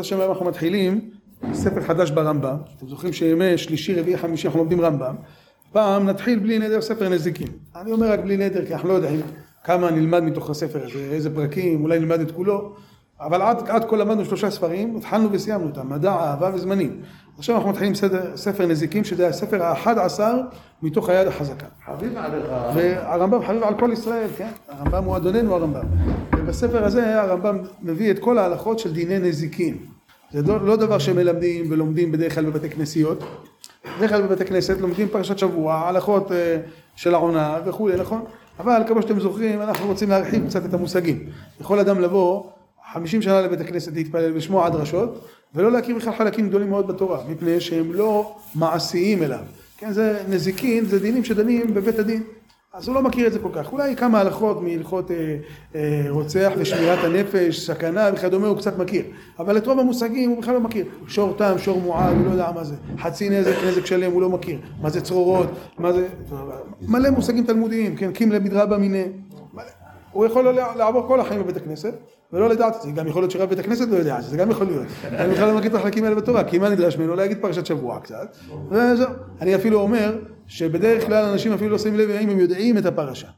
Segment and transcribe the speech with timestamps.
[0.00, 1.10] השם היום אנחנו מתחילים
[1.52, 5.14] ספר חדש ברמב"ם, אתם זוכרים שימי שלישי, רביעי, חמישי אנחנו לומדים רמב"ם.
[5.72, 9.20] פעם נתחיל בלי נדר ספר נזיקים אני אומר רק בלי נדר כי אנחנו לא יודעים
[9.64, 12.74] כמה נלמד מתוך הספר הזה, איזה פרקים, אולי נלמד את כולו.
[13.20, 17.00] אבל עד, עד כה למדנו שלושה ספרים, התחלנו וסיימנו אותם, מדע, אהבה וזמנים
[17.38, 20.34] עכשיו אנחנו מתחילים סדר, ספר נזיקים שזה הספר האחד עשר
[20.82, 21.66] מתוך היד החזקה.
[21.86, 22.46] חביב עליך.
[22.74, 24.48] והרמב"ם חביב על כל ישראל, כן?
[24.68, 25.84] הרמב"ם הוא אדוננו הרמב"ם.
[26.36, 29.76] ובספר הזה הרמב"ם מביא את כל ההלכות של דיני נזיקין.
[30.32, 33.24] זה לא דבר שמלמדים ולומדים בדרך כלל בבתי כנסיות.
[33.98, 36.30] בדרך כלל בבתי כנסת לומדים פרשת שבוע, הלכות
[36.96, 38.24] של העונה וכולי, נכון?
[38.60, 41.18] אבל כמו שאתם זוכרים אנחנו רוצים להרחיב קצת את המושגים.
[41.60, 42.42] יכול אדם לבוא
[42.92, 47.60] חמישים שנה לבית הכנסת להתפלל ולשמוע דרשות ולא להכיר בכלל חלקים גדולים מאוד בתורה מפני
[47.60, 49.44] שהם לא מעשיים אליו.
[49.78, 52.22] כן, זה נזיקין, זה דינים שדנים בבית הדין.
[52.72, 53.72] אז הוא לא מכיר את זה כל כך.
[53.72, 55.36] אולי כמה הלכות מהלכות אה,
[55.74, 59.04] אה, רוצח ושמירת הנפש, סכנה וכדומה הוא קצת מכיר.
[59.38, 60.86] אבל את רוב המושגים הוא בכלל לא מכיר.
[61.08, 62.74] שור תם, שור מועד, הוא לא יודע מה זה.
[62.98, 64.58] חצי נזק, נזק שלם, הוא לא מכיר.
[64.82, 66.08] מה זה צרורות, מה זה
[66.82, 69.04] מלא מושגים תלמודיים, כן, קים למדרבה מיני
[70.12, 71.94] הוא יכול לעבור כל החיים בבית הכנסת
[72.36, 74.66] ולא לדעת את זה, גם יכול להיות שרב בית הכנסת לא יודע זה, גם יכול
[74.66, 74.86] להיות.
[75.04, 77.14] אני בכלל לא מכיר את החלקים האלה בתורה, כי מה נדרש ממנו?
[77.14, 78.36] להגיד פרשת שבוע קצת,
[78.70, 79.08] וזהו.
[79.40, 83.28] אני אפילו אומר שבדרך כלל אנשים אפילו לא שמים לב האם הם יודעים את הפרשה.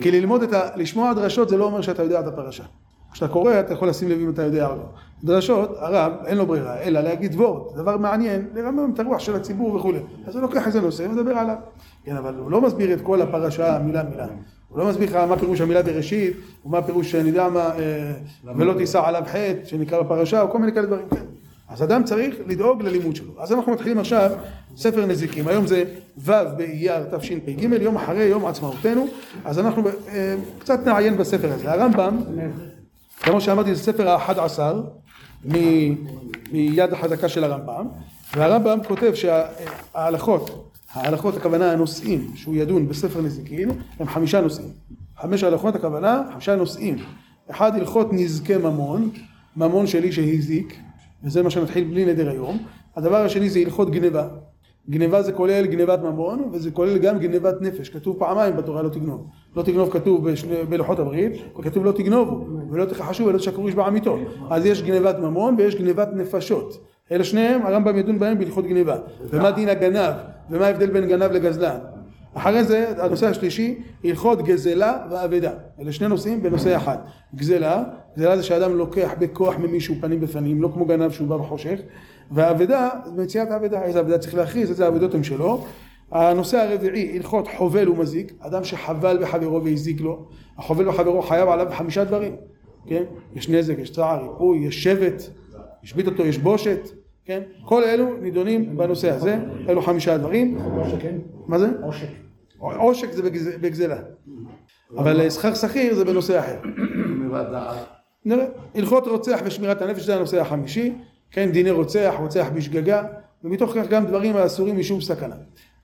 [0.00, 0.68] כי ללמוד את ה...
[0.76, 2.64] לשמוע דרשות זה לא אומר שאתה יודע את הפרשה.
[3.12, 4.82] כשאתה קורא אתה יכול לשים לב אם אתה יודע או לא.
[5.24, 9.74] דרשות, הרב אין לו ברירה, אלא להגיד וורט, דבר מעניין, לרמם את הרוח של הציבור
[9.74, 9.98] וכולי.
[10.26, 11.56] אז הוא לוקח איזה נושא ומדבר עליו.
[12.04, 14.26] כן, אבל הוא לא מסביר את כל הפרשה מילה מילה.
[14.68, 17.70] הוא לא מסביר לך מה פירוש המילה בראשית, ומה פירוש שאני יודע מה,
[18.56, 21.06] ולא תישא עליו חטא, שנקרא בפרשה, או כל מיני כאלה דברים.
[21.68, 23.32] אז אדם צריך לדאוג ללימוד שלו.
[23.38, 24.30] אז אנחנו מתחילים עכשיו
[24.76, 25.48] ספר נזיקים.
[25.48, 25.84] היום זה
[26.18, 29.06] ו' באייר תשפ"ג, יום אחרי יום עצמאותנו.
[29.44, 29.82] אז אנחנו
[30.58, 31.72] קצת נעיין בספר הזה.
[31.72, 32.18] הרמב"ם,
[33.22, 34.82] כמו שאמרתי, זה ספר האחד עשר
[36.52, 37.86] מיד החזקה של הרמב"ם,
[38.36, 44.68] והרמב"ם כותב שההלכות ההלכות הכוונה הנושאים שהוא ידון בספר נזיקין הם חמישה נושאים.
[45.16, 46.96] חמש הלכות הכוונה חמישה נושאים.
[47.50, 49.10] אחד הלכות נזקי ממון
[49.56, 50.76] ממון שלי שהזיק
[51.24, 52.58] וזה מה שנתחיל בלי נדר היום.
[52.96, 54.28] הדבר השני זה הלכות גניבה
[54.90, 57.88] גניבה זה כולל גניבת ממון וזה כולל גם גניבת נפש.
[57.88, 59.26] כתוב פעמיים בתורה לא תגנוב.
[59.56, 60.28] לא תגנוב כתוב
[60.68, 62.46] בלוחות הברית וכתוב לא תגנובו.
[62.70, 64.18] ולא תכחשו ולא תשקרו איש בעמיתו.
[64.50, 66.78] אז יש גניבת ממון ויש גניבת נפשות.
[67.12, 68.96] אלה שניהם הרמב"ם ידון בהם בהלכות גניבה.
[69.30, 70.14] ומה דין הגנב?
[70.50, 71.78] ומה ההבדל בין גנב לגזלן
[72.34, 75.52] אחרי זה הנושא השלישי הלכות גזלה ואבדה.
[75.80, 76.96] אלה שני נושאים בנושא אחד.
[77.34, 77.84] גזלה,
[78.16, 81.78] גזלה זה שאדם לוקח בכוח ממישהו פנים בפנים לא כמו גנב שהוא בא בחושך
[82.30, 85.64] והאבדה מציאת האבדה איזה אבדה צריך להכריז איזה אבדות הם שלו.
[86.12, 88.32] הנושא הרביעי הלכות חובל ומזיק.
[88.40, 90.26] אדם שחבל בחברו והזיק לו
[90.58, 92.36] החובל בחברו חייב עליו חמישה דברים
[92.86, 93.02] כן?
[93.34, 95.22] יש נזק, יש צער, ריפוי, יש שבט
[95.82, 96.88] השבית אותו, יש בושת
[97.24, 97.40] כן?
[97.64, 99.38] כל אלו נידונים בנושא הזה,
[99.68, 100.58] אלו חמישה דברים.
[101.46, 101.68] מה זה?
[101.82, 102.08] עושק.
[102.58, 103.22] עושק זה
[103.60, 103.98] בגזלה.
[104.98, 106.56] אבל שכר שכיר זה בנושא אחר.
[108.24, 108.46] נראה.
[108.74, 110.92] הלכות רוצח ושמירת הנפש זה הנושא החמישי.
[111.30, 113.04] כן, דיני רוצח, רוצח בשגגה,
[113.44, 115.34] ומתוך כך גם דברים האסורים משום סכנה.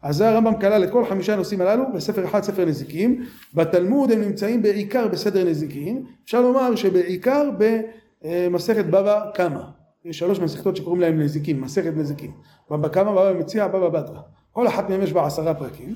[0.03, 3.25] אז זה הרמב"ם כלל את כל חמישה הנושאים הללו בספר אחד, ספר נזיקים.
[3.55, 6.05] בתלמוד הם נמצאים בעיקר בסדר נזיקים.
[6.25, 7.51] אפשר לומר שבעיקר
[8.23, 9.78] במסכת בבא קמא.
[10.05, 12.31] יש שלוש מסכתות שקוראים להם נזיקים, מסכת נזיקים.
[12.71, 14.21] בבא קמא, בבא מציע, בבא בתרא.
[14.53, 15.95] כל אחת מהן יש בה עשרה פרקים,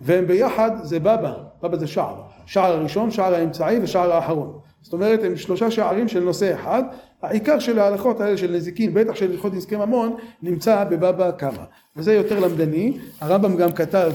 [0.00, 2.22] והם ביחד זה בבא, בבא זה שער.
[2.46, 4.58] שער הראשון, שער האמצעי ושער האחרון.
[4.82, 6.82] זאת אומרת, הם שלושה שערים של נושא אחד.
[7.22, 11.64] העיקר של ההלכות האלה של נזיקין, בטח של הלכות נזקי ממון, נמצא בבבא קמא.
[11.96, 12.98] וזה יותר למדני.
[13.20, 14.12] הרמב"ם גם כתב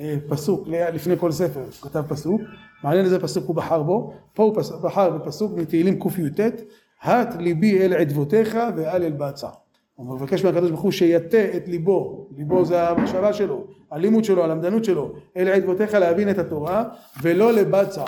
[0.00, 2.40] אה, פסוק לפני כל ספר, כתב פסוק.
[2.84, 4.14] מעניין איזה פסוק הוא בחר בו.
[4.34, 6.40] פה הוא בחר בפסוק מתהילים קי"ט
[7.02, 9.48] הט ליבי אל עדבותיך ואל אל בצע.
[9.94, 14.84] הוא מבקש מהקדוש ברוך הוא שיטה את ליבו, ליבו זה המחשבה שלו, הלימוד שלו, הלמדנות
[14.84, 16.84] שלו, אל עדבותיך להבין את התורה
[17.22, 18.04] ולא לבצע.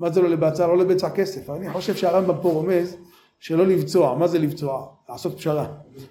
[0.00, 0.66] מה זה לא לבצע?
[0.66, 1.50] לא לבצע כסף.
[1.50, 2.96] אני חושב שהרמב"ם פה רומז
[3.40, 4.14] שלא לבצוע.
[4.14, 4.86] מה זה לבצוע?
[5.08, 5.66] לעשות פשרה.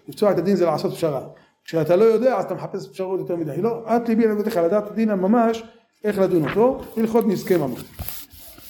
[0.07, 1.21] לבצוע את הדין זה לעשות פשרה.
[1.65, 3.61] כשאתה לא יודע אז אתה מחפש פשרות יותר מדי.
[3.61, 5.63] לא, את ליבי אל עדבותיך לדעת את הדין ממש
[6.03, 7.81] איך לדון אותו, הלכות נזקי ממון.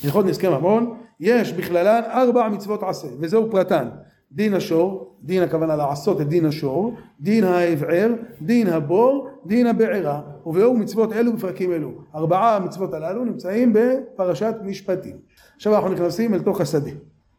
[0.04, 3.90] הלכות נזקי ממון יש בכללן ארבע מצוות עשה, וזהו פרטן.
[4.32, 8.12] דין השור, דין הכוונה לעשות את דין השור, דין האבער,
[8.42, 11.92] דין הבור, דין הבעירה, ובאו מצוות אלו בפרקים אלו.
[12.16, 15.18] ארבעה המצוות הללו נמצאים בפרשת משפטים.
[15.56, 16.92] עכשיו אנחנו נכנסים אל תוך השדה,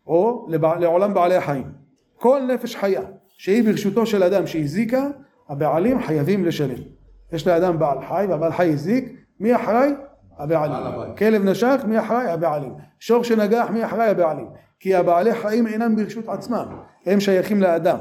[0.06, 0.46] או
[0.80, 1.64] לעולם בעלי החיים.
[2.16, 5.08] כל נפש חיה שהיא ברשותו של אדם שהזיקה,
[5.48, 6.82] הבעלים חייבים לשלם.
[7.32, 9.90] יש לאדם בעל חי, והבעל חי הזיק, מי אחראי?
[10.38, 11.16] הבעלים.
[11.18, 12.28] כלב נשך, מי אחראי?
[12.28, 12.72] הבעלים.
[12.98, 14.08] שור שנגח, מי אחראי?
[14.08, 14.46] הבעלים.
[14.80, 16.66] כי הבעלי חיים אינם ברשות עצמם,
[17.06, 17.98] הם שייכים לאדם.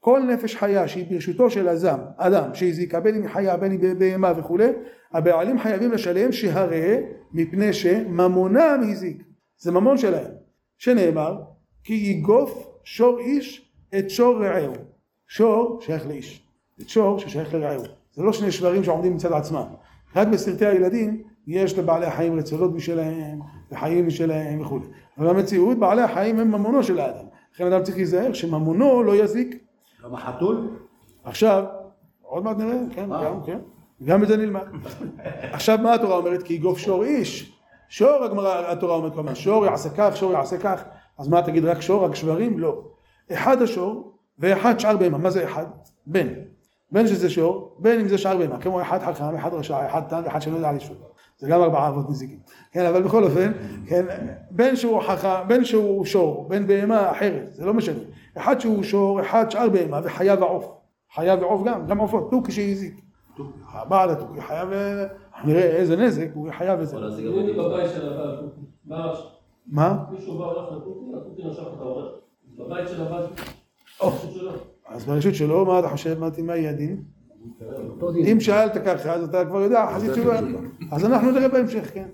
[0.00, 4.32] כל נפש חיה שהיא ברשותו של אדם, אדם שהזיקה בין אם חיה בין אם בהמה
[4.36, 4.68] וכולי,
[5.12, 6.96] הבעלים חייבים לשלם שהרי
[7.32, 9.22] מפני שממונם הזיק,
[9.58, 10.32] זה ממון שלהם,
[10.78, 11.36] שנאמר
[11.84, 14.74] כי יגוף שור איש את שור רעהו,
[15.28, 16.48] שור שייך לאיש,
[16.80, 17.82] את שור ששייך לרעהו,
[18.14, 19.66] זה לא שני שברים שעומדים מצד עצמם,
[20.16, 23.40] רק בסרטי הילדים יש לבעלי החיים רצונות משלהם
[23.72, 24.78] וחיים משלהם וכו',
[25.18, 27.24] אבל במציאות בעלי החיים הם ממונו של האדם,
[27.54, 29.56] לכן אדם צריך להיזהר שממונו לא יזיק.
[30.04, 30.70] גם החתול?
[31.24, 31.64] עכשיו,
[32.22, 33.58] עוד מעט נראה, כן, גם, כן,
[34.04, 34.62] גם את זה נלמד.
[35.52, 36.42] עכשיו מה התורה אומרת?
[36.42, 37.58] כי יגוף שור איש,
[37.88, 40.84] שור הגמרא, התורה אומרת כל הזמן, שור יעשה כך, שור יעשה כך,
[41.18, 42.58] אז מה תגיד רק שור, רק שברים?
[42.58, 42.82] לא.
[43.32, 45.64] אחד השור ואחד שאר בהמה, מה זה אחד?
[46.06, 46.28] בן.
[46.92, 50.20] בן שזה שור, בין אם זה שאר בהמה, כמו אחד חכם, אחד רשע, אחד תם
[50.24, 50.96] ואחד שלא יודע לשאול.
[51.38, 52.38] זה גם ארבעה אבות נזיקים.
[52.72, 53.52] כן, אבל בכל אופן,
[53.86, 54.04] כן,
[54.50, 57.98] בין שהוא חכם, בין שהוא שור, בין בהמה אחרת, זה לא משנה.
[58.36, 60.72] אחד שהוא שור, אחד שאר בהמה, וחיה ועוף.
[61.14, 63.00] חיה ועוף גם, גם עופות, תוכי שהזיק.
[63.88, 65.04] בעל התוכי חיה ו...
[65.44, 66.96] נראה איזה נזק, הוא חיה וזה.
[66.96, 68.60] אני בבית של הבעל התוכי.
[69.66, 70.04] מה?
[70.10, 72.12] מישהו בא הולך לתוכי, התוכי נשך את העורך.
[72.58, 73.26] בבית של הבעל.
[74.86, 77.02] אז ברשות שלו, מה אתה חושב, מה יהיה הדין?
[78.32, 80.38] אם שאלת ככה, אז אתה כבר יודע, חזית תשובה.
[80.90, 82.04] אז אנחנו נראה בהמשך, כן.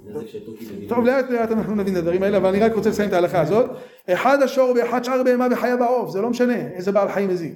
[0.89, 3.41] טוב, לאט לאט אנחנו נבין את הדברים האלה, אבל אני רק רוצה לסיים את ההלכה
[3.41, 3.71] הזאת.
[4.09, 7.53] אחד השור ואחד שאר בהמה וחיה בעוף, זה לא משנה איזה בעל חיים מזיק.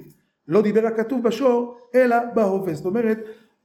[0.47, 2.73] לא דיבר הכתוב בשור, אלא בהווה.
[2.73, 3.17] זאת אומרת,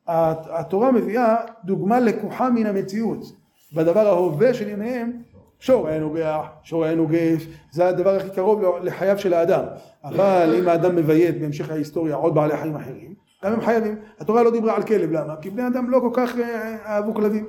[0.07, 3.33] התורה מביאה דוגמה לקוחה מן המציאות.
[3.77, 5.13] בדבר ההווה של ימיהם,
[5.61, 9.65] שור היה נוגח, שור היה נוגף, זה הדבר הכי קרוב לחייו של האדם.
[10.05, 13.14] אבל אם האדם מביית בהמשך ההיסטוריה עוד בעלי חיים אחרים,
[13.45, 13.97] גם הם חייבים.
[14.19, 15.37] התורה לא דיברה על כלב, למה?
[15.37, 17.47] כי בני אדם לא כל כך אה, אהבו כלבים.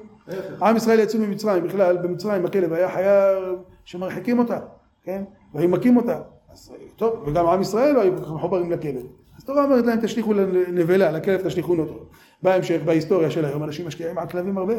[0.61, 3.31] עם ישראל יצאו ממצרים, בכלל, במצרים הכלב היה חיה
[3.85, 4.59] שמרחיקים אותה,
[5.03, 5.23] כן?
[5.53, 6.19] והיו מכים אותה.
[6.51, 8.95] אז טוב, וגם עם ישראל לא היו כל כך מחוברים לכלב.
[9.37, 12.05] אז התורה אומרת להם, תשליכו לנבלה, לכלב תשליכו אותו.
[12.43, 14.73] בהמשך, בהיסטוריה של היום, אנשים משקיעים על כלבים הרבה,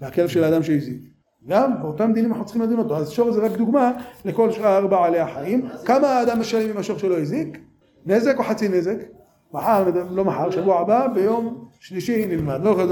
[0.00, 1.00] והכלב של האדם שהזיק.
[1.46, 2.96] גם באותם דינים אנחנו צריכים לדון אותו.
[2.96, 3.92] אז שור זה רק דוגמה
[4.24, 5.68] לכל שאר בעלי החיים.
[5.84, 7.58] כמה האדם משלם עם השור שלו הזיק?
[8.06, 9.15] נזק או חצי נזק?
[9.52, 12.60] מחר, לא מחר, שבוע הבא, ביום שלישי נלמד.
[12.62, 12.82] לא יכול